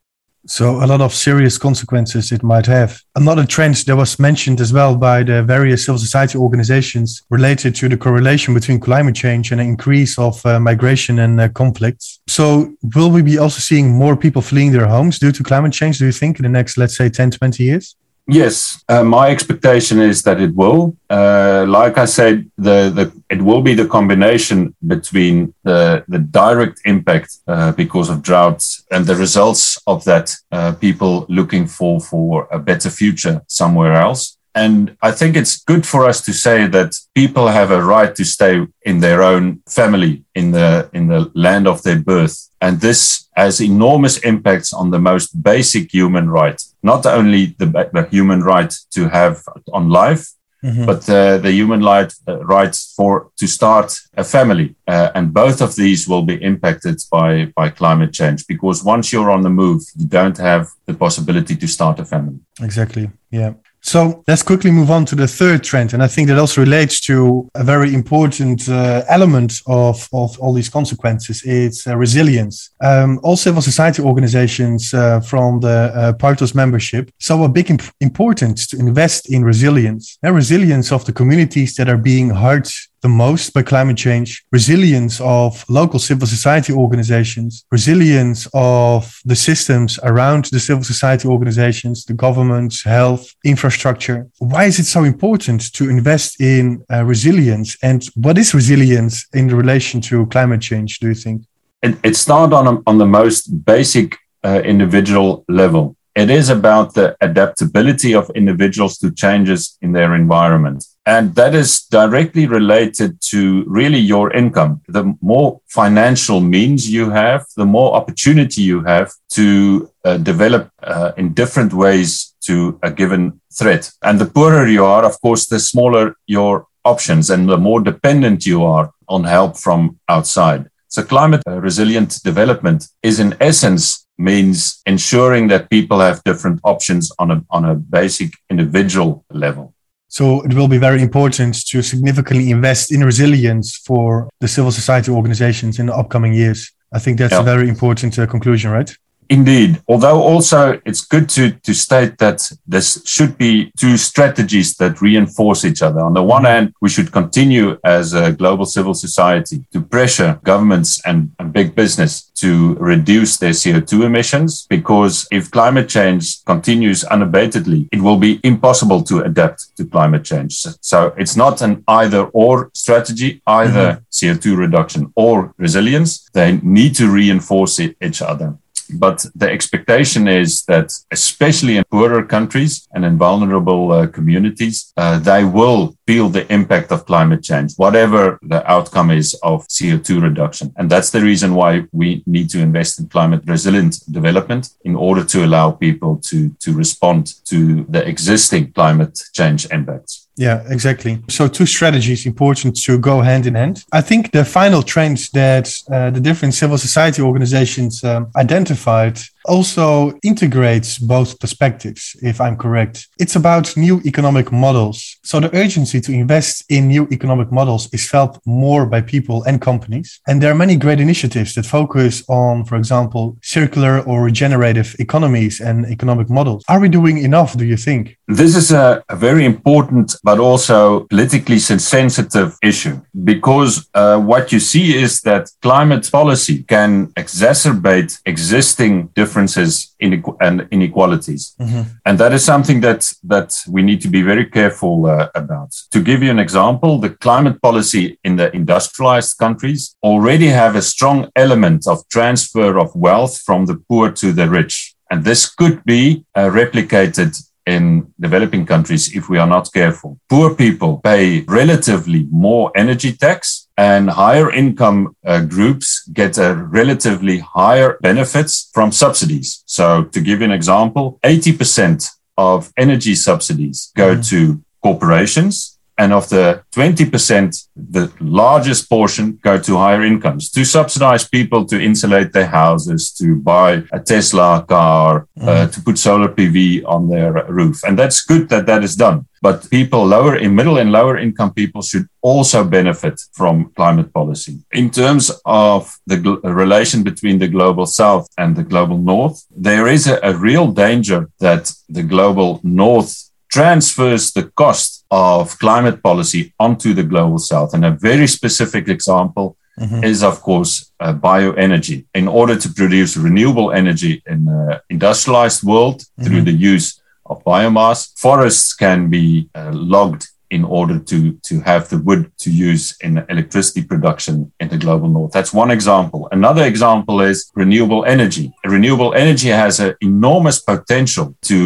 So 0.46 0.84
a 0.84 0.86
lot 0.86 1.00
of 1.00 1.14
serious 1.14 1.56
consequences 1.56 2.30
it 2.30 2.42
might 2.42 2.66
have. 2.66 3.00
Another 3.16 3.46
trend 3.46 3.76
that 3.86 3.96
was 3.96 4.18
mentioned 4.18 4.60
as 4.60 4.72
well 4.72 4.94
by 4.94 5.22
the 5.22 5.42
various 5.42 5.86
civil 5.86 5.98
society 5.98 6.36
organizations 6.38 7.22
related 7.30 7.74
to 7.76 7.88
the 7.88 7.96
correlation 7.96 8.52
between 8.52 8.78
climate 8.78 9.14
change 9.14 9.52
and 9.52 9.60
an 9.60 9.66
increase 9.66 10.18
of 10.18 10.44
uh, 10.44 10.60
migration 10.60 11.18
and 11.18 11.40
uh, 11.40 11.48
conflicts. 11.48 12.20
So 12.26 12.74
will 12.94 13.10
we 13.10 13.22
be 13.22 13.38
also 13.38 13.60
seeing 13.60 13.96
more 13.96 14.16
people 14.16 14.42
fleeing 14.42 14.72
their 14.72 14.86
homes 14.86 15.18
due 15.18 15.32
to 15.32 15.42
climate 15.42 15.72
change, 15.72 15.98
do 15.98 16.06
you 16.06 16.12
think, 16.12 16.38
in 16.38 16.42
the 16.42 16.50
next, 16.50 16.76
let's 16.76 16.96
say, 16.96 17.08
10, 17.08 17.30
20 17.30 17.64
years? 17.64 17.96
Yes, 18.26 18.82
uh, 18.88 19.04
my 19.04 19.28
expectation 19.30 20.00
is 20.00 20.22
that 20.22 20.40
it 20.40 20.54
will. 20.54 20.96
Uh, 21.10 21.66
like 21.68 21.98
I 21.98 22.06
said, 22.06 22.50
the, 22.56 22.90
the 22.90 23.12
it 23.34 23.42
will 23.42 23.62
be 23.68 23.74
the 23.74 23.88
combination 23.96 24.58
between 24.94 25.34
the 25.68 25.80
the 26.12 26.20
direct 26.42 26.78
impact 26.84 27.30
uh, 27.52 27.70
because 27.82 28.08
of 28.10 28.22
droughts 28.28 28.66
and 28.94 29.02
the 29.06 29.16
results 29.24 29.62
of 29.92 29.98
that. 30.10 30.26
Uh, 30.56 30.72
people 30.86 31.14
looking 31.38 31.64
for 31.76 31.94
for 32.10 32.32
a 32.50 32.58
better 32.58 32.90
future 33.00 33.36
somewhere 33.60 33.94
else, 34.06 34.22
and 34.54 34.96
I 35.02 35.10
think 35.10 35.36
it's 35.36 35.64
good 35.64 35.84
for 35.84 36.08
us 36.08 36.20
to 36.26 36.32
say 36.32 36.68
that 36.68 36.94
people 37.14 37.48
have 37.48 37.72
a 37.72 37.82
right 37.82 38.14
to 38.14 38.24
stay 38.24 38.64
in 38.82 39.00
their 39.00 39.20
own 39.22 39.62
family, 39.68 40.24
in 40.34 40.52
the, 40.52 40.88
in 40.92 41.08
the 41.08 41.30
land 41.34 41.66
of 41.66 41.82
their 41.82 41.98
birth. 41.98 42.50
And 42.60 42.80
this 42.80 43.28
has 43.34 43.60
enormous 43.60 44.18
impacts 44.18 44.72
on 44.72 44.90
the 44.90 45.00
most 45.00 45.42
basic 45.42 45.92
human 45.92 46.30
right, 46.30 46.62
not 46.82 47.04
only 47.04 47.56
the, 47.58 47.66
the 47.66 48.06
human 48.10 48.42
right 48.42 48.72
to 48.92 49.08
have 49.08 49.42
on 49.72 49.88
life, 49.88 50.28
Mm-hmm. 50.64 50.86
but 50.86 51.08
uh, 51.10 51.36
the 51.38 51.52
human 51.52 51.82
right, 51.84 52.10
uh, 52.26 52.38
right 52.38 52.74
for 52.96 53.30
to 53.36 53.46
start 53.46 53.94
a 54.16 54.24
family. 54.24 54.74
Uh, 54.88 55.10
and 55.14 55.34
both 55.34 55.60
of 55.60 55.76
these 55.76 56.08
will 56.08 56.22
be 56.22 56.42
impacted 56.42 57.02
by, 57.12 57.52
by 57.54 57.68
climate 57.68 58.14
change 58.14 58.46
because 58.46 58.82
once 58.82 59.12
you're 59.12 59.30
on 59.30 59.42
the 59.42 59.50
move, 59.50 59.82
you 59.94 60.06
don't 60.06 60.38
have 60.38 60.70
the 60.86 60.94
possibility 60.94 61.54
to 61.54 61.68
start 61.68 62.00
a 62.00 62.04
family. 62.04 62.38
Exactly. 62.62 63.10
Yeah. 63.30 63.52
So 63.86 64.24
let's 64.26 64.42
quickly 64.42 64.70
move 64.70 64.90
on 64.90 65.04
to 65.04 65.14
the 65.14 65.28
third 65.28 65.62
trend. 65.62 65.92
And 65.92 66.02
I 66.02 66.06
think 66.06 66.28
that 66.28 66.38
also 66.38 66.62
relates 66.62 67.02
to 67.02 67.50
a 67.54 67.62
very 67.62 67.92
important 67.92 68.66
uh, 68.66 69.02
element 69.08 69.60
of, 69.66 70.08
of 70.10 70.38
all 70.40 70.54
these 70.54 70.70
consequences. 70.70 71.42
It's 71.44 71.86
uh, 71.86 71.94
resilience. 71.94 72.70
Um, 72.82 73.20
all 73.22 73.36
civil 73.36 73.60
society 73.60 74.00
organizations 74.00 74.94
uh, 74.94 75.20
from 75.20 75.60
the 75.60 75.92
uh, 75.94 76.12
Partos 76.14 76.54
membership 76.54 77.10
saw 77.20 77.44
a 77.44 77.48
big 77.48 77.70
imp- 77.70 77.92
importance 78.00 78.66
to 78.68 78.78
invest 78.78 79.30
in 79.30 79.44
resilience. 79.44 80.18
And 80.22 80.34
resilience 80.34 80.90
of 80.90 81.04
the 81.04 81.12
communities 81.12 81.76
that 81.76 81.90
are 81.90 81.98
being 81.98 82.30
hard 82.30 82.66
the 83.04 83.08
most 83.26 83.52
by 83.52 83.62
climate 83.62 83.98
change, 83.98 84.28
resilience 84.50 85.20
of 85.20 85.62
local 85.68 85.98
civil 85.98 86.26
society 86.26 86.72
organizations, 86.72 87.52
resilience 87.70 88.48
of 88.54 89.20
the 89.26 89.36
systems 89.36 89.90
around 90.10 90.46
the 90.46 90.58
civil 90.58 90.82
society 90.82 91.28
organizations, 91.28 92.06
the 92.06 92.14
governments, 92.14 92.82
health, 92.82 93.24
infrastructure. 93.44 94.18
Why 94.38 94.64
is 94.64 94.78
it 94.78 94.86
so 94.86 95.04
important 95.04 95.60
to 95.74 95.90
invest 95.90 96.40
in 96.40 96.82
uh, 96.90 97.04
resilience? 97.04 97.76
And 97.82 98.00
what 98.24 98.38
is 98.38 98.54
resilience 98.54 99.26
in 99.34 99.48
relation 99.48 100.00
to 100.08 100.24
climate 100.34 100.62
change, 100.62 100.98
do 100.98 101.08
you 101.08 101.18
think? 101.24 101.42
It, 101.82 101.98
it 102.02 102.16
started 102.16 102.56
on, 102.56 102.66
a, 102.66 102.74
on 102.86 102.96
the 102.96 103.10
most 103.20 103.42
basic 103.66 104.16
uh, 104.42 104.62
individual 104.64 105.44
level. 105.46 105.94
It 106.16 106.30
is 106.30 106.48
about 106.48 106.94
the 106.94 107.16
adaptability 107.20 108.14
of 108.14 108.30
individuals 108.34 108.96
to 108.98 109.12
changes 109.12 109.76
in 109.82 109.92
their 109.92 110.14
environment. 110.14 110.86
And 111.06 111.34
that 111.34 111.54
is 111.54 111.82
directly 111.82 112.46
related 112.46 113.20
to 113.30 113.64
really 113.66 113.98
your 113.98 114.32
income. 114.32 114.80
The 114.88 115.14
more 115.20 115.60
financial 115.66 116.40
means 116.40 116.90
you 116.90 117.10
have, 117.10 117.44
the 117.56 117.66
more 117.66 117.94
opportunity 117.94 118.62
you 118.62 118.82
have 118.84 119.12
to 119.32 119.90
uh, 120.04 120.16
develop 120.16 120.70
uh, 120.82 121.12
in 121.16 121.34
different 121.34 121.74
ways 121.74 122.34
to 122.46 122.78
a 122.82 122.90
given 122.90 123.40
threat. 123.52 123.90
And 124.02 124.18
the 124.18 124.26
poorer 124.26 124.66
you 124.66 124.84
are, 124.84 125.04
of 125.04 125.20
course, 125.20 125.46
the 125.46 125.60
smaller 125.60 126.16
your 126.26 126.66
options 126.84 127.30
and 127.30 127.48
the 127.48 127.58
more 127.58 127.80
dependent 127.80 128.46
you 128.46 128.64
are 128.64 128.90
on 129.08 129.24
help 129.24 129.56
from 129.56 129.98
outside. 130.08 130.68
So 130.88 131.02
climate 131.02 131.42
uh, 131.46 131.60
resilient 131.60 132.22
development 132.22 132.88
is 133.02 133.18
in 133.20 133.36
essence 133.40 134.06
means 134.16 134.80
ensuring 134.86 135.48
that 135.48 135.68
people 135.68 135.98
have 136.00 136.22
different 136.24 136.60
options 136.62 137.10
on 137.18 137.30
a, 137.30 137.44
on 137.50 137.64
a 137.64 137.74
basic 137.74 138.30
individual 138.48 139.24
level. 139.30 139.74
So 140.14 140.42
it 140.42 140.54
will 140.54 140.68
be 140.68 140.78
very 140.78 141.02
important 141.02 141.66
to 141.70 141.82
significantly 141.82 142.50
invest 142.50 142.92
in 142.92 143.02
resilience 143.02 143.76
for 143.76 144.30
the 144.38 144.46
civil 144.46 144.70
society 144.70 145.10
organizations 145.10 145.80
in 145.80 145.86
the 145.86 145.96
upcoming 145.96 146.32
years. 146.32 146.70
I 146.92 147.00
think 147.00 147.18
that's 147.18 147.32
yeah. 147.32 147.40
a 147.40 147.42
very 147.42 147.68
important 147.68 148.16
uh, 148.16 148.24
conclusion, 148.28 148.70
right? 148.70 148.96
Indeed. 149.28 149.82
Although 149.88 150.22
also 150.22 150.80
it's 150.84 151.04
good 151.04 151.28
to, 151.30 151.50
to 151.50 151.74
state 151.74 152.18
that 152.18 152.48
this 152.64 153.02
should 153.04 153.36
be 153.38 153.72
two 153.76 153.96
strategies 153.96 154.76
that 154.76 155.00
reinforce 155.00 155.64
each 155.64 155.82
other. 155.82 156.00
On 156.00 156.14
the 156.14 156.22
one 156.22 156.44
hand, 156.44 156.74
we 156.80 156.90
should 156.90 157.10
continue 157.10 157.76
as 157.82 158.12
a 158.12 158.30
global 158.30 158.66
civil 158.66 158.94
society 158.94 159.64
to 159.72 159.80
pressure 159.80 160.38
governments 160.44 161.00
and, 161.04 161.32
and 161.40 161.52
big 161.52 161.74
business 161.74 162.30
to 162.44 162.74
reduce 162.74 163.38
their 163.38 163.56
CO2 163.60 164.04
emissions 164.04 164.66
because 164.68 165.26
if 165.30 165.50
climate 165.50 165.88
change 165.88 166.44
continues 166.44 167.02
unabatedly, 167.04 167.88
it 167.90 168.00
will 168.02 168.18
be 168.18 168.40
impossible 168.44 169.02
to 169.02 169.22
adapt 169.22 169.74
to 169.76 169.84
climate 169.84 170.24
change. 170.24 170.52
So 170.80 171.14
it's 171.16 171.36
not 171.36 171.62
an 171.62 171.82
either 171.88 172.22
or 172.42 172.70
strategy, 172.74 173.40
either 173.46 173.86
mm-hmm. 173.86 174.16
CO2 174.18 174.56
reduction 174.56 175.12
or 175.14 175.54
resilience. 175.56 176.28
They 176.34 176.58
need 176.62 176.94
to 176.96 177.10
reinforce 177.10 177.80
each 177.80 178.20
other. 178.20 178.58
But 178.92 179.24
the 179.34 179.50
expectation 179.50 180.28
is 180.28 180.64
that, 180.64 180.92
especially 181.10 181.76
in 181.76 181.84
poorer 181.90 182.24
countries 182.24 182.86
and 182.94 183.04
in 183.04 183.18
vulnerable 183.18 183.92
uh, 183.92 184.06
communities, 184.06 184.92
uh, 184.96 185.18
they 185.18 185.44
will 185.44 185.96
feel 186.06 186.28
the 186.28 186.50
impact 186.52 186.92
of 186.92 187.06
climate 187.06 187.42
change, 187.42 187.74
whatever 187.76 188.38
the 188.42 188.68
outcome 188.70 189.10
is 189.10 189.34
of 189.42 189.66
CO2 189.68 190.22
reduction. 190.22 190.72
And 190.76 190.90
that's 190.90 191.10
the 191.10 191.20
reason 191.20 191.54
why 191.54 191.84
we 191.92 192.22
need 192.26 192.50
to 192.50 192.60
invest 192.60 193.00
in 193.00 193.08
climate 193.08 193.42
resilient 193.46 194.00
development 194.10 194.70
in 194.84 194.94
order 194.96 195.24
to 195.24 195.44
allow 195.44 195.70
people 195.70 196.16
to, 196.28 196.50
to 196.60 196.72
respond 196.72 197.34
to 197.46 197.84
the 197.88 198.06
existing 198.06 198.72
climate 198.72 199.18
change 199.32 199.66
impacts. 199.70 200.23
Yeah, 200.36 200.64
exactly. 200.68 201.22
So 201.28 201.46
two 201.46 201.66
strategies 201.66 202.26
important 202.26 202.76
to 202.82 202.98
go 202.98 203.20
hand 203.20 203.46
in 203.46 203.54
hand. 203.54 203.84
I 203.92 204.00
think 204.00 204.32
the 204.32 204.44
final 204.44 204.82
trends 204.82 205.30
that 205.30 205.72
uh, 205.90 206.10
the 206.10 206.20
different 206.20 206.54
civil 206.54 206.76
society 206.76 207.22
organizations 207.22 208.02
um, 208.02 208.30
identified 208.34 209.18
also 209.44 210.18
integrates 210.22 210.98
both 210.98 211.38
perspectives, 211.40 212.16
if 212.22 212.40
I'm 212.40 212.56
correct. 212.56 213.08
It's 213.18 213.36
about 213.36 213.76
new 213.76 214.00
economic 214.04 214.52
models. 214.52 215.16
So 215.22 215.40
the 215.40 215.54
urgency 215.56 216.00
to 216.00 216.12
invest 216.12 216.64
in 216.68 216.88
new 216.88 217.06
economic 217.10 217.50
models 217.52 217.88
is 217.92 218.08
felt 218.08 218.40
more 218.46 218.86
by 218.86 219.00
people 219.00 219.42
and 219.44 219.60
companies. 219.60 220.20
And 220.26 220.42
there 220.42 220.50
are 220.50 220.54
many 220.54 220.76
great 220.76 221.00
initiatives 221.00 221.54
that 221.54 221.66
focus 221.66 222.22
on, 222.28 222.64
for 222.64 222.76
example, 222.76 223.36
circular 223.42 224.00
or 224.00 224.22
regenerative 224.22 224.96
economies 224.98 225.60
and 225.60 225.86
economic 225.86 226.28
models. 226.30 226.64
Are 226.68 226.80
we 226.80 226.88
doing 226.88 227.18
enough, 227.18 227.56
do 227.56 227.64
you 227.64 227.76
think? 227.76 228.16
This 228.28 228.56
is 228.56 228.72
a, 228.72 229.02
very 229.12 229.44
important, 229.44 230.16
but 230.24 230.38
also 230.38 231.00
politically 231.10 231.58
sensitive 231.58 232.56
issue 232.62 233.00
because 233.24 233.88
uh, 233.94 234.18
what 234.18 234.52
you 234.52 234.60
see 234.60 234.96
is 234.96 235.20
that 235.22 235.50
climate 235.62 236.08
policy 236.10 236.62
can 236.62 237.08
exacerbate 237.08 238.20
existing 238.26 239.08
different 239.14 239.33
differences 239.34 239.94
and 240.40 240.68
inequalities. 240.70 241.54
Mm-hmm. 241.60 241.82
And 242.06 242.18
that 242.18 242.32
is 242.32 242.44
something 242.44 242.80
that, 242.82 243.12
that 243.24 243.50
we 243.68 243.82
need 243.82 244.00
to 244.02 244.08
be 244.08 244.22
very 244.22 244.46
careful 244.46 245.06
uh, 245.06 245.28
about. 245.34 245.72
To 245.90 246.00
give 246.00 246.22
you 246.22 246.30
an 246.30 246.38
example, 246.38 246.98
the 246.98 247.10
climate 247.10 247.60
policy 247.60 248.18
in 248.22 248.36
the 248.36 248.54
industrialized 248.54 249.38
countries 249.38 249.96
already 250.02 250.48
have 250.48 250.76
a 250.76 250.82
strong 250.82 251.30
element 251.34 251.86
of 251.86 252.08
transfer 252.08 252.78
of 252.78 252.94
wealth 252.94 253.40
from 253.46 253.66
the 253.66 253.76
poor 253.88 254.12
to 254.12 254.32
the 254.32 254.48
rich. 254.48 254.94
And 255.10 255.24
this 255.24 255.52
could 255.52 255.84
be 255.84 256.24
uh, 256.34 256.48
replicated 256.50 257.32
in 257.66 258.12
developing 258.20 258.66
countries 258.66 259.16
if 259.16 259.28
we 259.28 259.38
are 259.38 259.46
not 259.46 259.72
careful. 259.72 260.18
Poor 260.28 260.54
people 260.54 261.00
pay 261.02 261.40
relatively 261.48 262.26
more 262.30 262.70
energy 262.76 263.12
tax 263.12 263.63
and 263.76 264.08
higher 264.08 264.50
income 264.52 265.16
uh, 265.24 265.40
groups 265.40 266.06
get 266.12 266.38
a 266.38 266.54
relatively 266.54 267.38
higher 267.38 267.98
benefits 268.00 268.70
from 268.72 268.92
subsidies. 268.92 269.62
So 269.66 270.04
to 270.04 270.20
give 270.20 270.40
you 270.40 270.44
an 270.44 270.52
example, 270.52 271.18
80% 271.24 272.08
of 272.36 272.72
energy 272.76 273.14
subsidies 273.14 273.92
go 273.96 274.16
mm. 274.16 274.28
to 274.30 274.62
corporations 274.82 275.73
and 275.96 276.12
of 276.12 276.28
the 276.28 276.62
20%, 276.72 277.68
the 277.76 278.12
largest 278.20 278.88
portion 278.88 279.38
go 279.42 279.58
to 279.58 279.76
higher 279.76 280.02
incomes 280.02 280.50
to 280.50 280.64
subsidize 280.64 281.28
people 281.28 281.64
to 281.66 281.80
insulate 281.80 282.32
their 282.32 282.46
houses, 282.46 283.12
to 283.12 283.36
buy 283.36 283.84
a 283.92 284.00
Tesla 284.00 284.64
car, 284.66 285.28
mm. 285.38 285.46
uh, 285.46 285.68
to 285.68 285.80
put 285.80 285.98
solar 285.98 286.28
PV 286.28 286.82
on 286.86 287.08
their 287.08 287.32
roof. 287.46 287.80
And 287.84 287.98
that's 287.98 288.22
good 288.22 288.48
that 288.48 288.66
that 288.66 288.82
is 288.82 288.96
done. 288.96 289.26
But 289.40 289.70
people 289.70 290.06
lower 290.06 290.36
in 290.36 290.54
middle 290.54 290.78
and 290.78 290.90
lower 290.90 291.18
income 291.18 291.52
people 291.52 291.82
should 291.82 292.06
also 292.22 292.64
benefit 292.64 293.20
from 293.32 293.70
climate 293.76 294.12
policy. 294.12 294.60
In 294.72 294.90
terms 294.90 295.30
of 295.44 295.96
the 296.06 296.16
gl- 296.16 296.40
relation 296.42 297.02
between 297.02 297.38
the 297.38 297.48
global 297.48 297.86
south 297.86 298.26
and 298.38 298.56
the 298.56 298.64
global 298.64 298.98
north, 298.98 299.44
there 299.54 299.86
is 299.86 300.06
a, 300.06 300.18
a 300.22 300.34
real 300.34 300.68
danger 300.72 301.28
that 301.40 301.72
the 301.88 302.02
global 302.02 302.60
north 302.62 303.30
transfers 303.54 304.32
the 304.32 304.46
cost 304.62 305.04
of 305.12 305.56
climate 305.60 306.02
policy 306.02 306.52
onto 306.58 306.92
the 306.92 307.04
global 307.04 307.38
south. 307.38 307.72
And 307.72 307.84
a 307.84 307.92
very 307.92 308.26
specific 308.26 308.88
example 308.88 309.56
mm-hmm. 309.78 310.02
is, 310.02 310.24
of 310.24 310.40
course, 310.42 310.90
uh, 310.98 311.14
bioenergy. 311.14 312.04
In 312.14 312.26
order 312.26 312.56
to 312.56 312.68
produce 312.80 313.16
renewable 313.16 313.70
energy 313.70 314.22
in 314.26 314.46
the 314.46 314.82
industrialized 314.90 315.62
world 315.62 315.98
mm-hmm. 316.00 316.24
through 316.24 316.42
the 316.42 316.58
use 316.74 317.00
of 317.26 317.44
biomass, 317.44 317.98
forests 318.18 318.74
can 318.74 319.08
be 319.08 319.48
uh, 319.54 319.70
logged 319.72 320.26
in 320.54 320.64
order 320.64 320.96
to, 321.10 321.18
to 321.48 321.54
have 321.70 321.82
the 321.88 321.98
wood 321.98 322.22
to 322.44 322.48
use 322.68 322.84
in 323.06 323.12
electricity 323.34 323.82
production 323.92 324.34
in 324.60 324.68
the 324.68 324.78
global 324.84 325.08
north. 325.08 325.32
That's 325.32 325.52
one 325.52 325.72
example. 325.78 326.20
Another 326.30 326.64
example 326.72 327.16
is 327.30 327.38
renewable 327.62 328.02
energy. 328.16 328.46
Renewable 328.76 329.12
energy 329.24 329.50
has 329.64 329.74
an 329.80 329.94
enormous 330.00 330.58
potential 330.72 331.26
to 331.50 331.58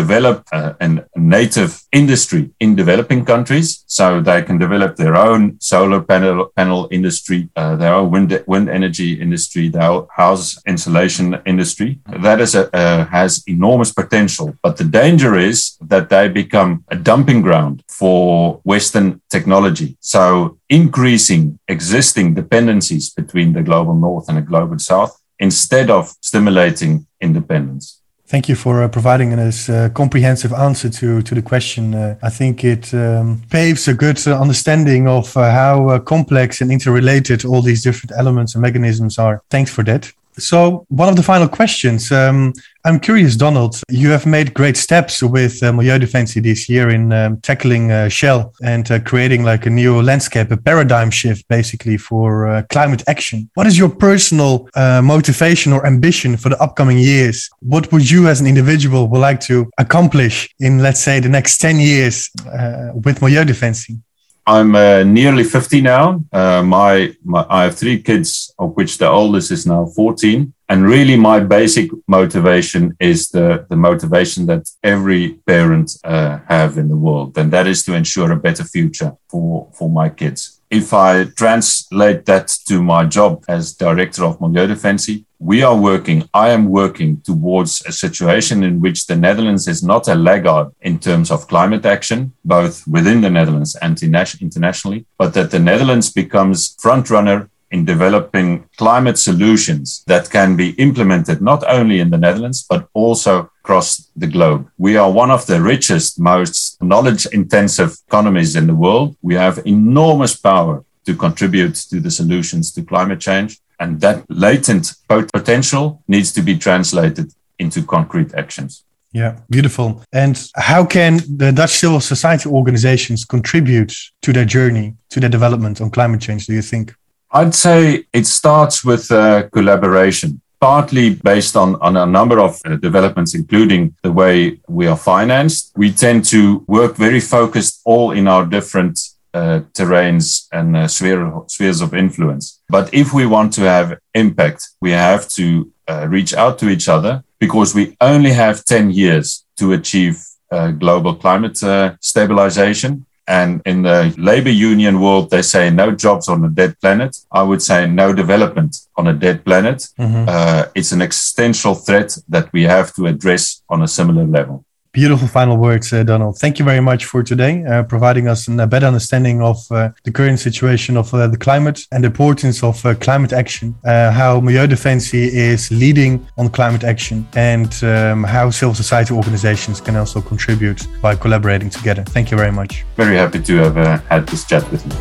develop 0.00 0.36
uh, 0.52 0.72
a 0.80 0.88
native 1.36 1.72
industry 1.92 2.42
in 2.64 2.74
developing 2.82 3.24
countries. 3.24 3.68
So 3.86 4.06
they 4.20 4.40
can 4.42 4.58
develop 4.58 4.96
their 4.96 5.16
own 5.28 5.42
solar 5.60 6.00
panel, 6.10 6.38
panel 6.56 6.88
industry, 6.90 7.40
uh, 7.60 7.76
their 7.76 7.94
own 7.94 8.10
wind, 8.14 8.30
wind 8.52 8.68
energy 8.78 9.10
industry, 9.26 9.64
their 9.68 9.94
house 10.22 10.46
insulation 10.72 11.26
industry. 11.52 11.90
That 12.26 12.40
is 12.40 12.52
a, 12.56 12.64
uh, 12.74 13.04
has 13.18 13.44
enormous 13.46 13.92
potential. 13.92 14.46
But 14.64 14.74
the 14.78 14.88
danger 15.00 15.32
is 15.50 15.76
that 15.92 16.08
they 16.12 16.24
become 16.42 16.70
a 16.88 16.96
dumping 17.08 17.42
ground 17.46 17.84
for 18.00 18.31
for 18.32 18.60
Western 18.74 19.20
technology. 19.28 19.88
So 20.00 20.24
increasing 20.68 21.42
existing 21.68 22.34
dependencies 22.34 23.04
between 23.20 23.52
the 23.52 23.62
global 23.62 23.94
north 24.06 24.26
and 24.28 24.38
the 24.38 24.46
global 24.52 24.78
south 24.78 25.12
instead 25.38 25.90
of 25.90 26.02
stimulating 26.20 26.92
independence. 27.20 27.84
Thank 28.32 28.48
you 28.48 28.56
for 28.64 28.74
uh, 28.82 28.88
providing 28.88 29.36
this 29.36 29.68
uh, 29.68 29.90
comprehensive 29.92 30.52
answer 30.66 30.88
to, 31.00 31.20
to 31.28 31.34
the 31.34 31.42
question. 31.42 31.94
Uh, 31.94 32.28
I 32.28 32.30
think 32.38 32.64
it 32.64 32.94
um, 32.94 33.42
paves 33.50 33.88
a 33.88 33.94
good 34.04 34.18
uh, 34.26 34.40
understanding 34.44 35.06
of 35.08 35.36
uh, 35.36 35.50
how 35.60 35.88
uh, 35.88 35.98
complex 35.98 36.62
and 36.62 36.72
interrelated 36.72 37.44
all 37.44 37.60
these 37.60 37.82
different 37.82 38.12
elements 38.16 38.54
and 38.54 38.62
mechanisms 38.62 39.18
are. 39.18 39.42
Thanks 39.50 39.70
for 39.70 39.84
that. 39.84 40.12
So, 40.38 40.86
one 40.88 41.08
of 41.08 41.16
the 41.16 41.22
final 41.22 41.48
questions. 41.48 42.10
Um, 42.10 42.52
I'm 42.84 42.98
curious, 42.98 43.36
Donald. 43.36 43.80
You 43.88 44.08
have 44.10 44.26
made 44.26 44.54
great 44.54 44.76
steps 44.76 45.22
with 45.22 45.62
uh, 45.62 45.72
Milieudefensie 45.72 46.42
this 46.42 46.68
year 46.68 46.88
in 46.88 47.12
um, 47.12 47.40
tackling 47.40 47.92
uh, 47.92 48.08
Shell 48.08 48.52
and 48.62 48.90
uh, 48.90 48.98
creating 49.00 49.44
like 49.44 49.66
a 49.66 49.70
new 49.70 50.02
landscape, 50.02 50.50
a 50.50 50.56
paradigm 50.56 51.10
shift, 51.10 51.46
basically 51.48 51.96
for 51.96 52.48
uh, 52.48 52.62
climate 52.70 53.02
action. 53.06 53.48
What 53.54 53.66
is 53.66 53.78
your 53.78 53.90
personal 53.90 54.68
uh, 54.74 55.00
motivation 55.02 55.72
or 55.72 55.86
ambition 55.86 56.36
for 56.36 56.48
the 56.48 56.60
upcoming 56.60 56.98
years? 56.98 57.48
What 57.60 57.92
would 57.92 58.10
you, 58.10 58.26
as 58.26 58.40
an 58.40 58.46
individual, 58.46 59.08
would 59.08 59.20
like 59.20 59.40
to 59.42 59.70
accomplish 59.78 60.48
in, 60.58 60.78
let's 60.78 61.00
say, 61.00 61.20
the 61.20 61.28
next 61.28 61.58
ten 61.58 61.78
years 61.78 62.30
uh, 62.46 62.90
with 62.94 63.20
Milieudefensie? 63.20 64.00
I'm 64.46 64.74
uh, 64.74 65.04
nearly 65.04 65.44
50 65.44 65.80
now. 65.82 66.24
Uh, 66.32 66.62
my, 66.62 67.14
my, 67.24 67.46
I 67.48 67.64
have 67.64 67.76
three 67.76 68.02
kids, 68.02 68.52
of 68.58 68.74
which 68.76 68.98
the 68.98 69.08
oldest 69.08 69.52
is 69.52 69.66
now 69.66 69.86
14. 69.86 70.52
And 70.68 70.86
really, 70.86 71.16
my 71.16 71.38
basic 71.38 71.90
motivation 72.08 72.96
is 72.98 73.28
the, 73.28 73.66
the 73.68 73.76
motivation 73.76 74.46
that 74.46 74.68
every 74.82 75.34
parent 75.46 75.92
uh, 76.02 76.38
have 76.48 76.78
in 76.78 76.88
the 76.88 76.96
world, 76.96 77.36
and 77.36 77.52
that 77.52 77.66
is 77.66 77.84
to 77.84 77.94
ensure 77.94 78.32
a 78.32 78.36
better 78.36 78.64
future 78.64 79.12
for, 79.28 79.68
for 79.74 79.90
my 79.90 80.08
kids. 80.08 80.61
If 80.72 80.94
I 80.94 81.24
translate 81.24 82.24
that 82.24 82.48
to 82.68 82.82
my 82.82 83.04
job 83.04 83.44
as 83.46 83.74
director 83.74 84.24
of 84.24 84.38
Milieudefensie, 84.38 85.26
we 85.38 85.62
are 85.62 85.76
working, 85.76 86.26
I 86.32 86.48
am 86.48 86.70
working 86.70 87.20
towards 87.20 87.84
a 87.84 87.92
situation 87.92 88.64
in 88.64 88.80
which 88.80 89.06
the 89.06 89.14
Netherlands 89.14 89.68
is 89.68 89.82
not 89.82 90.08
a 90.08 90.14
laggard 90.14 90.68
in 90.80 90.98
terms 90.98 91.30
of 91.30 91.46
climate 91.46 91.84
action, 91.84 92.32
both 92.42 92.86
within 92.86 93.20
the 93.20 93.28
Netherlands 93.28 93.76
and 93.82 94.02
internationally, 94.02 95.04
but 95.18 95.34
that 95.34 95.50
the 95.50 95.58
Netherlands 95.58 96.10
becomes 96.10 96.74
front 96.80 97.10
runner 97.10 97.50
in 97.70 97.84
developing 97.84 98.64
climate 98.78 99.18
solutions 99.18 100.02
that 100.06 100.30
can 100.30 100.56
be 100.56 100.70
implemented 100.86 101.42
not 101.42 101.62
only 101.68 102.00
in 102.00 102.08
the 102.08 102.16
Netherlands, 102.16 102.64
but 102.66 102.88
also 102.94 103.51
across 103.62 104.10
the 104.16 104.26
globe. 104.26 104.68
We 104.76 104.96
are 104.96 105.10
one 105.10 105.30
of 105.30 105.46
the 105.46 105.60
richest, 105.62 106.18
most 106.18 106.82
knowledge 106.82 107.26
intensive 107.26 107.96
economies 108.08 108.56
in 108.56 108.66
the 108.66 108.74
world. 108.74 109.16
We 109.22 109.34
have 109.36 109.62
enormous 109.64 110.34
power 110.36 110.84
to 111.06 111.14
contribute 111.14 111.76
to 111.90 112.00
the 112.00 112.10
solutions 112.10 112.72
to 112.72 112.82
climate 112.82 113.20
change. 113.20 113.60
And 113.78 114.00
that 114.00 114.24
latent 114.28 114.94
potential 115.08 116.02
needs 116.08 116.32
to 116.32 116.42
be 116.42 116.58
translated 116.58 117.32
into 117.58 117.82
concrete 117.82 118.34
actions. 118.34 118.84
Yeah, 119.12 119.38
beautiful. 119.48 120.02
And 120.12 120.36
how 120.56 120.84
can 120.86 121.20
the 121.36 121.52
Dutch 121.52 121.74
civil 121.82 122.00
society 122.00 122.48
organizations 122.48 123.24
contribute 123.24 123.92
to 124.22 124.32
their 124.32 124.44
journey, 124.44 124.94
to 125.10 125.20
their 125.20 125.28
development 125.30 125.80
on 125.80 125.90
climate 125.90 126.20
change, 126.20 126.46
do 126.46 126.54
you 126.54 126.62
think? 126.62 126.94
I'd 127.30 127.54
say 127.54 128.04
it 128.12 128.26
starts 128.26 128.84
with 128.84 129.10
uh, 129.10 129.48
collaboration, 129.52 130.41
partly 130.62 131.16
based 131.16 131.56
on, 131.56 131.74
on 131.80 131.96
a 131.96 132.06
number 132.06 132.38
of 132.38 132.60
uh, 132.64 132.76
developments, 132.76 133.34
including 133.34 133.92
the 134.04 134.12
way 134.12 134.60
we 134.68 134.86
are 134.86 134.96
financed. 134.96 135.72
We 135.76 135.90
tend 135.92 136.24
to 136.26 136.64
work 136.68 136.94
very 136.94 137.18
focused 137.18 137.80
all 137.84 138.12
in 138.12 138.28
our 138.28 138.46
different 138.46 138.96
uh, 139.34 139.62
terrains 139.74 140.46
and 140.52 140.76
uh, 140.76 140.86
sphere, 140.86 141.32
spheres 141.48 141.80
of 141.80 141.94
influence. 141.94 142.60
But 142.68 142.94
if 142.94 143.12
we 143.12 143.26
want 143.26 143.52
to 143.54 143.62
have 143.62 143.98
impact, 144.14 144.68
we 144.80 144.92
have 144.92 145.28
to 145.30 145.72
uh, 145.88 146.06
reach 146.08 146.32
out 146.32 146.60
to 146.60 146.68
each 146.68 146.88
other 146.88 147.24
because 147.40 147.74
we 147.74 147.96
only 148.00 148.30
have 148.30 148.64
10 148.64 148.92
years 148.92 149.44
to 149.56 149.72
achieve 149.72 150.24
uh, 150.52 150.70
global 150.70 151.16
climate 151.16 151.60
uh, 151.64 151.96
stabilization. 152.00 153.04
And 153.26 153.62
in 153.64 153.82
the 153.82 154.14
labor 154.18 154.50
union 154.50 155.00
world, 155.00 155.30
they 155.30 155.42
say 155.42 155.70
no 155.70 155.92
jobs 155.92 156.28
on 156.28 156.44
a 156.44 156.48
dead 156.48 156.78
planet. 156.80 157.16
I 157.30 157.42
would 157.42 157.62
say 157.62 157.86
no 157.86 158.12
development 158.12 158.76
on 158.96 159.06
a 159.06 159.12
dead 159.12 159.44
planet. 159.44 159.86
Mm-hmm. 159.98 160.24
Uh, 160.28 160.64
it's 160.74 160.92
an 160.92 161.02
existential 161.02 161.74
threat 161.74 162.16
that 162.28 162.52
we 162.52 162.64
have 162.64 162.92
to 162.94 163.06
address 163.06 163.62
on 163.68 163.82
a 163.82 163.88
similar 163.88 164.24
level. 164.24 164.64
Beautiful 164.92 165.26
final 165.26 165.56
words, 165.56 165.90
uh, 165.90 166.02
Donald. 166.02 166.36
Thank 166.36 166.58
you 166.58 166.66
very 166.66 166.80
much 166.80 167.06
for 167.06 167.22
today, 167.22 167.64
uh, 167.64 167.82
providing 167.82 168.28
us 168.28 168.46
a 168.46 168.66
better 168.66 168.84
understanding 168.84 169.40
of 169.40 169.56
uh, 169.70 169.88
the 170.04 170.10
current 170.10 170.38
situation 170.38 170.98
of 170.98 171.14
uh, 171.14 171.28
the 171.28 171.38
climate 171.38 171.86
and 171.92 172.04
the 172.04 172.08
importance 172.08 172.62
of 172.62 172.84
uh, 172.84 172.94
climate 172.96 173.32
action, 173.32 173.74
uh, 173.86 174.10
how 174.10 174.38
Milieudefensie 174.38 175.32
is 175.32 175.70
leading 175.70 176.28
on 176.36 176.50
climate 176.50 176.84
action, 176.84 177.26
and 177.36 177.82
um, 177.82 178.22
how 178.22 178.50
civil 178.50 178.74
society 178.74 179.14
organizations 179.14 179.80
can 179.80 179.96
also 179.96 180.20
contribute 180.20 180.86
by 181.00 181.16
collaborating 181.16 181.70
together. 181.70 182.04
Thank 182.04 182.30
you 182.30 182.36
very 182.36 182.52
much. 182.52 182.84
Very 182.98 183.16
happy 183.16 183.40
to 183.44 183.56
have 183.56 184.02
had 184.10 184.26
this 184.26 184.44
chat 184.44 184.70
with 184.70 184.84
you. 184.84 184.92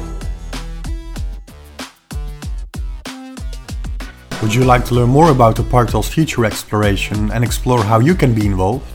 Would 4.41 4.53
you 4.53 4.63
like 4.63 4.85
to 4.85 4.95
learn 4.95 5.09
more 5.09 5.31
about 5.31 5.57
the 5.57 5.63
Partos 5.63 6.07
future 6.07 6.45
exploration 6.45 7.29
and 7.33 7.43
explore 7.43 7.83
how 7.83 7.99
you 7.99 8.15
can 8.15 8.33
be 8.33 8.45
involved? 8.45 8.90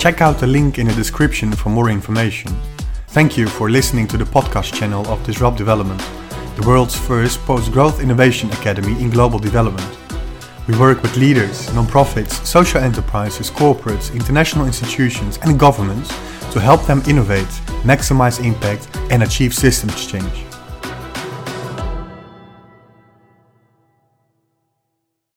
Check 0.00 0.22
out 0.22 0.38
the 0.38 0.46
link 0.46 0.78
in 0.78 0.86
the 0.86 0.94
description 0.94 1.52
for 1.52 1.68
more 1.68 1.90
information. 1.90 2.50
Thank 3.08 3.36
you 3.36 3.46
for 3.46 3.68
listening 3.68 4.08
to 4.08 4.16
the 4.16 4.24
podcast 4.24 4.72
channel 4.72 5.06
of 5.08 5.22
Disrupt 5.26 5.58
Development, 5.58 6.00
the 6.56 6.66
world's 6.66 6.96
first 6.96 7.38
post 7.40 7.70
growth 7.70 8.00
innovation 8.00 8.50
academy 8.52 8.98
in 8.98 9.10
global 9.10 9.38
development. 9.38 9.98
We 10.66 10.78
work 10.78 11.02
with 11.02 11.18
leaders, 11.18 11.70
non-profits, 11.74 12.48
social 12.48 12.80
enterprises, 12.80 13.50
corporates, 13.50 14.10
international 14.14 14.64
institutions, 14.64 15.38
and 15.42 15.60
governments 15.60 16.08
to 16.52 16.60
help 16.60 16.86
them 16.86 17.02
innovate, 17.06 17.52
maximize 17.82 18.42
impact, 18.42 18.88
and 19.10 19.22
achieve 19.22 19.52
systems 19.52 20.06
change. 20.06 20.49